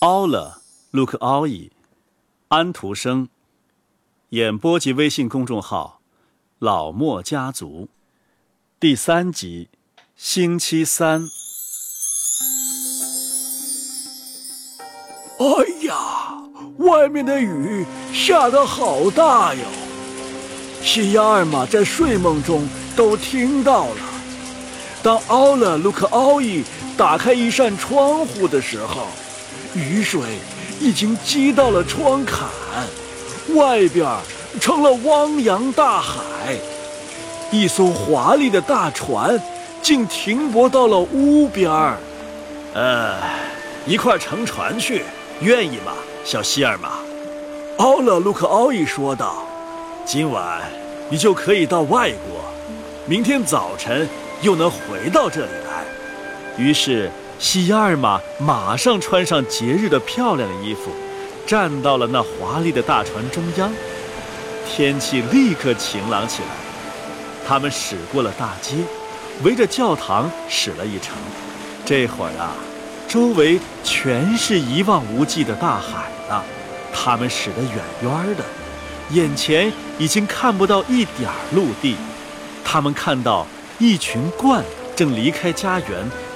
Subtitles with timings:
[0.00, 1.70] 奥了，卢克奥伊，
[2.48, 3.28] 安徒生。
[4.30, 6.00] 演播及微信公众号
[6.58, 7.90] “老莫家族”，
[8.80, 9.68] 第三集，
[10.16, 11.28] 星期三。
[15.36, 16.44] 哎呀，
[16.78, 19.60] 外面的雨下得好大哟！
[20.80, 24.00] 西亚尔玛在睡梦中都听到了。
[25.02, 26.64] 当奥勒卢克奥伊
[26.96, 29.06] 打开一扇窗户的时候，
[29.74, 30.20] 雨水
[30.80, 32.48] 已经积到了窗槛，
[33.54, 34.06] 外边
[34.60, 36.56] 成了汪洋大海。
[37.50, 39.40] 一艘华丽的大船
[39.82, 41.96] 竟停泊到了屋边儿。
[42.74, 43.16] 呃，
[43.86, 45.02] 一块乘船去，
[45.40, 45.92] 愿意吗，
[46.24, 46.90] 小希尔玛？
[47.78, 49.44] 奥勒卢克奥伊说道
[50.06, 50.62] ：“今晚
[51.08, 52.40] 你就可以到外国，
[53.06, 54.08] 明天早晨。”
[54.42, 55.84] 又能回到这里来，
[56.56, 57.10] 于是
[57.40, 60.90] 西亚尔玛马上穿上节日的漂亮的衣服，
[61.46, 63.72] 站到了那华丽的大船中央。
[64.68, 66.48] 天气立刻晴朗起来，
[67.48, 68.74] 他们驶过了大街，
[69.42, 71.16] 围着教堂驶了一程。
[71.82, 72.52] 这会儿啊，
[73.08, 76.44] 周围全是一望无际的大海了。
[76.92, 78.44] 他们驶得远远的，
[79.12, 81.96] 眼前已经看不到一点陆地。
[82.62, 83.46] 他们看到。
[83.82, 84.60] 一群鹳
[84.94, 85.88] 正离开家园，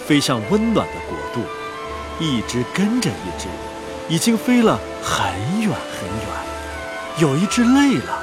[0.06, 1.40] 飞向温暖的国度，
[2.20, 3.48] 一只跟着一只，
[4.08, 5.26] 已经飞了很
[5.60, 6.44] 远很远。
[7.18, 8.22] 有一只累了，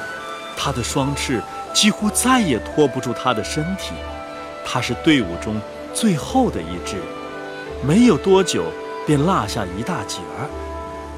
[0.55, 1.41] 它的双翅
[1.73, 3.93] 几乎再也托不住它的身体。
[4.65, 5.59] 它是队伍中
[5.93, 6.97] 最后的一只，
[7.83, 8.65] 没有多久
[9.07, 10.47] 便落下一大截儿。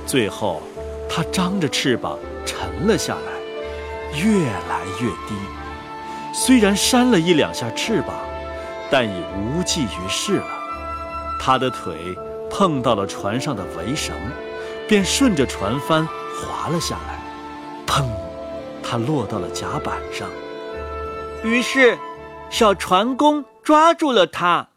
[0.05, 0.61] 最后，
[1.09, 5.35] 它张着翅膀沉了下来，越来越低。
[6.33, 8.15] 虽然扇了一两下翅膀，
[8.89, 10.47] 但已无济于事了。
[11.39, 12.17] 他的腿
[12.49, 14.15] 碰到了船上的围绳，
[14.87, 17.19] 便顺着船帆滑了下来。
[17.85, 18.05] 砰！
[18.81, 20.29] 他落到了甲板上。
[21.43, 21.97] 于是，
[22.49, 24.69] 小船工抓住了他，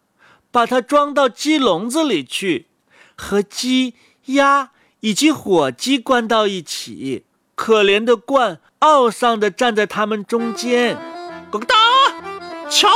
[0.51, 2.69] 把他装到鸡笼子里去，
[3.17, 3.95] 和鸡、
[4.27, 7.27] 鸭以及火鸡关到一起。
[7.55, 10.99] 可怜的鹳懊丧地站在他们中间。
[11.51, 11.75] 咯哒！
[12.69, 12.89] 瞧，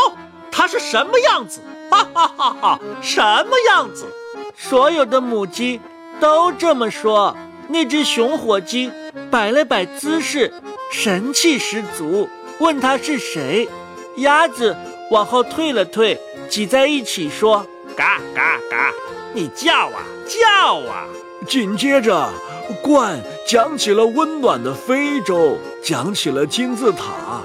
[0.51, 1.61] 它是什么样子？
[1.91, 2.81] 哈哈哈哈！
[3.01, 4.07] 什么样子？
[4.57, 5.81] 所有的母鸡
[6.21, 7.37] 都这么说。
[7.69, 8.91] 那只雄火鸡
[9.31, 10.53] 摆了摆姿势，
[10.91, 12.29] 神气十足。
[12.59, 13.69] 问他是谁？
[14.17, 14.77] 鸭子
[15.11, 17.65] 往后退了退，挤在一起说
[17.97, 18.93] ：“嘎嘎嘎！
[19.33, 21.07] 你叫啊叫啊！”
[21.49, 22.29] 紧接着，
[22.83, 27.41] 鹳讲起了温暖的非洲，讲起了金字塔。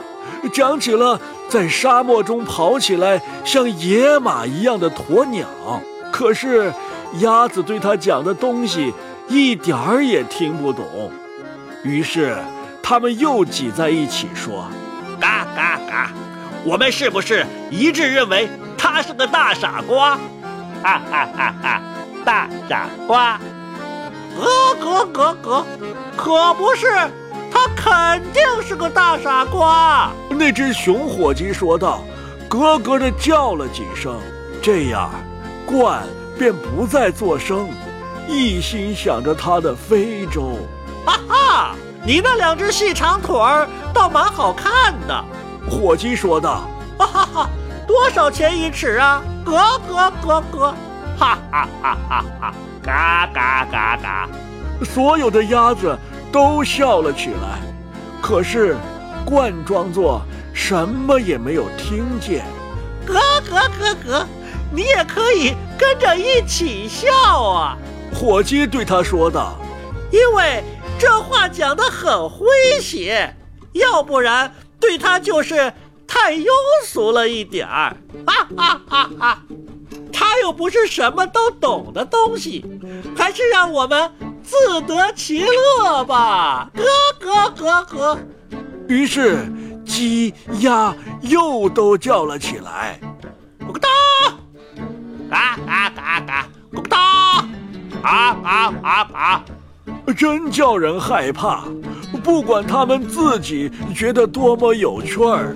[0.49, 1.19] 讲起了
[1.49, 5.47] 在沙漠中跑起来像野马一样的鸵鸟，
[6.11, 6.73] 可是
[7.19, 8.93] 鸭子对他讲的东西
[9.27, 11.11] 一点儿也听不懂。
[11.83, 12.35] 于是
[12.81, 14.67] 他们又挤在一起说
[15.19, 16.11] ：“嘎嘎嘎！
[16.63, 20.15] 我们是不是一致认为他是个大傻瓜？
[20.83, 21.81] 哈哈哈哈！
[22.23, 23.39] 大傻瓜！
[24.37, 25.65] 咯咯咯咯，
[26.17, 26.87] 可不是。”
[27.55, 30.11] 他肯定是个大傻瓜。
[30.29, 32.03] 那只熊火鸡说道，
[32.49, 34.19] 咯咯地叫了几声，
[34.61, 35.09] 这样，
[35.65, 35.99] 鹳
[36.37, 37.69] 便不再作声，
[38.27, 40.57] 一心想着他的非洲。
[41.05, 45.25] 哈哈，你那两只细长腿儿倒蛮好看的。
[45.69, 46.69] 火鸡说道。
[46.97, 47.49] 哈哈哈，
[47.87, 49.21] 多少钱一尺啊？
[49.45, 50.75] 咯咯咯咯，
[51.17, 54.27] 哈哈哈哈哈，嘎嘎嘎嘎。
[54.83, 55.97] 所有的鸭子。
[56.35, 57.61] 都笑了起来，
[58.21, 58.75] 可是，
[59.25, 60.21] 罐装作
[60.53, 62.43] 什么也没有听见。
[63.07, 63.17] 咯
[63.49, 64.27] 咯咯咯，
[64.69, 67.09] 你也可以跟着一起笑
[67.41, 67.77] 啊！
[68.13, 69.55] 火鸡对他说道
[70.11, 70.61] ：“因为
[70.99, 73.33] 这话讲得很诙谐，
[73.71, 75.71] 要不然对他就是
[76.05, 76.47] 太庸
[76.85, 77.95] 俗了一点儿。”
[78.27, 79.41] 哈哈哈哈！
[80.11, 82.65] 他又不是什么都懂的东西，
[83.17, 84.11] 还是让我们。
[84.45, 86.85] 自得其乐吧，咯
[87.19, 88.19] 咯咯咯。
[88.87, 89.51] 于是
[89.83, 92.99] 鸡鸭又都叫了起来，
[93.59, 93.89] 咕咕哒，
[95.29, 96.99] 嘎嘎嘎嘎，咕哒，
[98.03, 99.45] 啊啊啊啊！
[100.15, 101.63] 真叫人害怕。
[102.23, 105.55] 不管他们自己觉得多么有趣儿，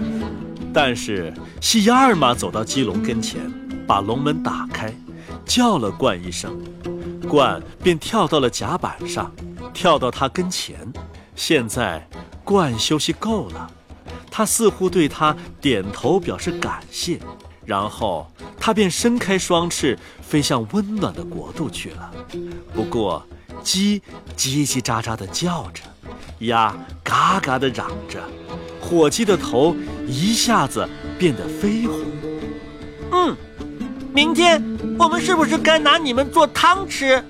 [0.74, 3.39] 但是西亚尔玛走到鸡笼跟前，
[3.88, 4.94] 把笼门打开，
[5.45, 6.59] 叫了冠一声。
[7.30, 9.31] 鹳便跳到了甲板上，
[9.74, 10.76] 跳到他跟前。
[11.36, 12.06] 现在，
[12.44, 13.70] 鹳休息够了，
[14.30, 17.20] 他似乎对他点头表示感谢，
[17.66, 18.30] 然后
[18.60, 22.12] 他便伸开双翅，飞向温暖的国度去了。
[22.74, 23.26] 不过，
[23.64, 24.02] 鸡
[24.36, 25.84] 叽叽喳喳地叫着，
[26.40, 28.22] 鸭嘎嘎地嚷着，
[28.82, 29.75] 火鸡的头
[30.08, 30.88] 一下子
[31.18, 32.00] 变得绯红。
[33.12, 33.36] 嗯，
[34.14, 34.64] 明天
[34.98, 37.24] 我们是不是该拿你们做汤吃？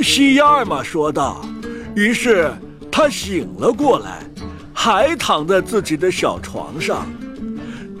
[0.00, 1.44] 西亚尔玛说道。
[1.94, 2.52] 于是
[2.90, 4.22] 他醒了过来，
[4.72, 7.06] 还躺在自己的小床上，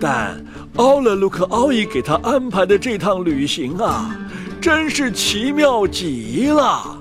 [0.00, 0.42] 但。
[0.76, 4.18] 奥勒鲁克奥伊给他安排的这趟旅行啊，
[4.58, 6.98] 真是奇妙极了。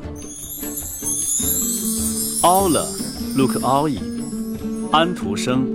[2.42, 2.86] 奥勒
[3.38, 3.98] 鲁克奥伊，
[4.92, 5.74] 安徒生，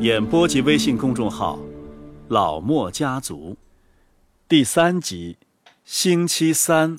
[0.00, 1.60] 演播及微信公众号
[2.26, 3.56] “老莫家族”，
[4.48, 5.36] 第三集，
[5.84, 6.98] 星期三。